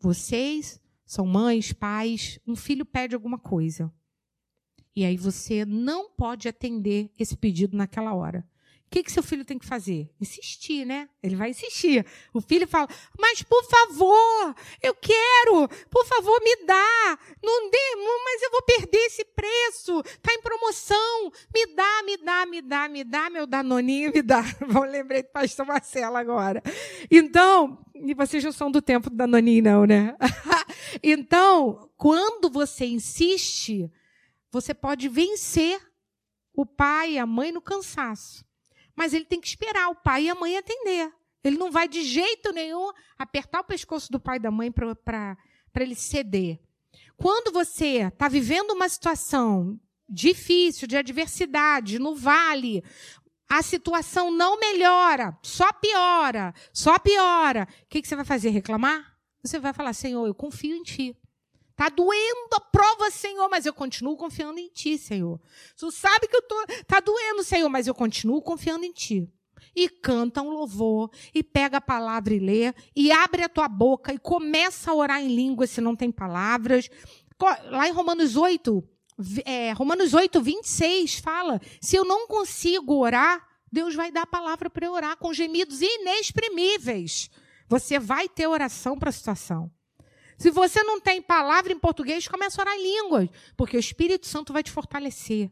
[0.00, 3.94] Vocês são mães, pais, um filho pede alguma coisa.
[4.96, 8.44] E aí você não pode atender esse pedido naquela hora
[8.92, 10.10] que, que seu filho tem que fazer?
[10.20, 11.08] Insistir, né?
[11.22, 12.04] Ele vai insistir.
[12.34, 12.86] O filho fala,
[13.18, 17.18] mas por favor, eu quero, por favor, me dá.
[17.42, 20.00] Não dê, mas eu vou perder esse preço.
[20.00, 21.32] Está em promoção.
[21.54, 24.42] Me dá, me dá, me dá, me dá, meu danoninho, me dá.
[24.68, 26.62] Vou lembrei do pastor Marcelo agora.
[27.10, 30.14] Então, e vocês não são do tempo do danoninho, não, né?
[31.02, 33.90] então, quando você insiste,
[34.50, 35.80] você pode vencer
[36.54, 38.44] o pai e a mãe no cansaço.
[38.96, 41.12] Mas ele tem que esperar o pai e a mãe atender.
[41.42, 45.36] Ele não vai de jeito nenhum apertar o pescoço do pai e da mãe para
[45.76, 46.60] ele ceder.
[47.16, 49.78] Quando você está vivendo uma situação
[50.08, 52.84] difícil, de adversidade, no vale,
[53.48, 57.66] a situação não melhora, só piora, só piora.
[57.82, 58.50] O que, que você vai fazer?
[58.50, 59.16] Reclamar?
[59.42, 61.16] Você vai falar, Senhor, eu confio em Ti.
[61.82, 65.40] Tá doendo a prova, Senhor, mas eu continuo confiando em Ti, Senhor.
[65.76, 66.54] Tu sabe que eu tô,
[66.86, 69.28] tá doendo, Senhor, mas eu continuo confiando em Ti.
[69.74, 74.14] e canta um louvor, e pega a palavra e lê, e abre a tua boca
[74.14, 76.88] e começa a orar em língua se não tem palavras.
[77.68, 78.84] Lá em Romanos 8,
[79.44, 84.70] é, Romanos 8, 26 fala: se eu não consigo orar, Deus vai dar a palavra
[84.70, 87.28] para orar com gemidos inexprimíveis.
[87.66, 89.68] Você vai ter oração para a situação.
[90.42, 94.26] Se você não tem palavra em português, começa a orar em línguas, porque o Espírito
[94.26, 95.48] Santo vai te fortalecer.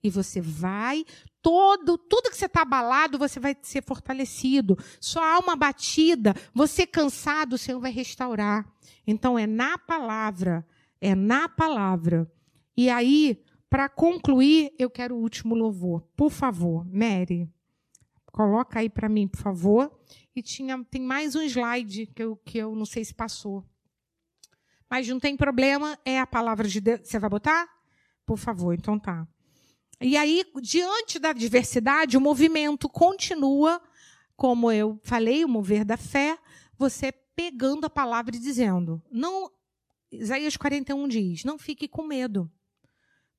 [0.00, 1.04] E você vai,
[1.42, 4.78] todo, tudo que você está abalado, você vai ser fortalecido.
[5.00, 8.64] Sua alma batida, você cansado, o Senhor vai restaurar.
[9.04, 10.64] Então é na palavra,
[11.00, 12.30] é na palavra.
[12.76, 16.06] E aí, para concluir, eu quero o último louvor.
[16.14, 17.50] Por favor, Mary,
[18.30, 19.90] coloca aí para mim, por favor.
[20.32, 23.66] E tinha, tem mais um slide que eu, que eu não sei se passou.
[24.90, 27.00] Mas não tem problema, é a palavra de Deus.
[27.04, 27.68] Você vai botar?
[28.24, 29.26] Por favor, então tá.
[30.00, 33.82] E aí, diante da diversidade, o movimento continua,
[34.36, 36.38] como eu falei, o mover da fé,
[36.76, 39.50] você pegando a palavra e dizendo: não,
[40.10, 42.50] Isaías 41 diz: não fique com medo,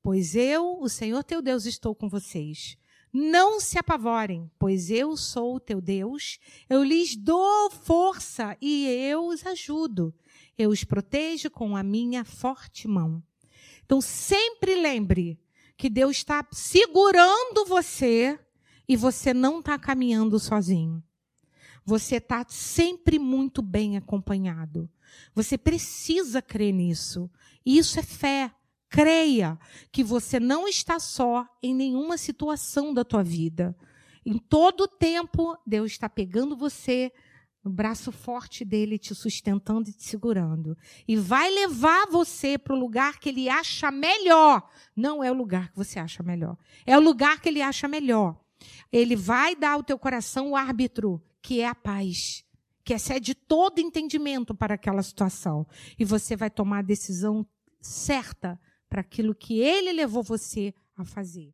[0.03, 2.77] pois eu, o Senhor teu Deus, estou com vocês.
[3.11, 6.37] Não se apavorem, pois eu sou o teu Deus,
[6.69, 10.13] eu lhes dou força e eu os ajudo.
[10.59, 13.23] Eu os protejo com a minha forte mão.
[13.85, 15.39] Então, sempre lembre
[15.77, 18.37] que Deus está segurando você
[18.85, 21.01] e você não está caminhando sozinho.
[21.85, 24.89] Você está sempre muito bem acompanhado.
[25.33, 27.31] Você precisa crer nisso.
[27.65, 28.51] Isso é fé.
[28.89, 29.57] Creia
[29.93, 33.73] que você não está só em nenhuma situação da tua vida.
[34.25, 37.13] Em todo tempo, Deus está pegando você
[37.69, 40.75] o braço forte dele te sustentando e te segurando.
[41.07, 44.67] E vai levar você para o lugar que ele acha melhor.
[44.95, 46.57] Não é o lugar que você acha melhor.
[46.83, 48.35] É o lugar que ele acha melhor.
[48.91, 52.43] Ele vai dar ao teu coração o árbitro, que é a paz,
[52.83, 55.65] que excede todo entendimento para aquela situação.
[55.97, 57.45] E você vai tomar a decisão
[57.79, 58.59] certa
[58.89, 61.53] para aquilo que ele levou você a fazer.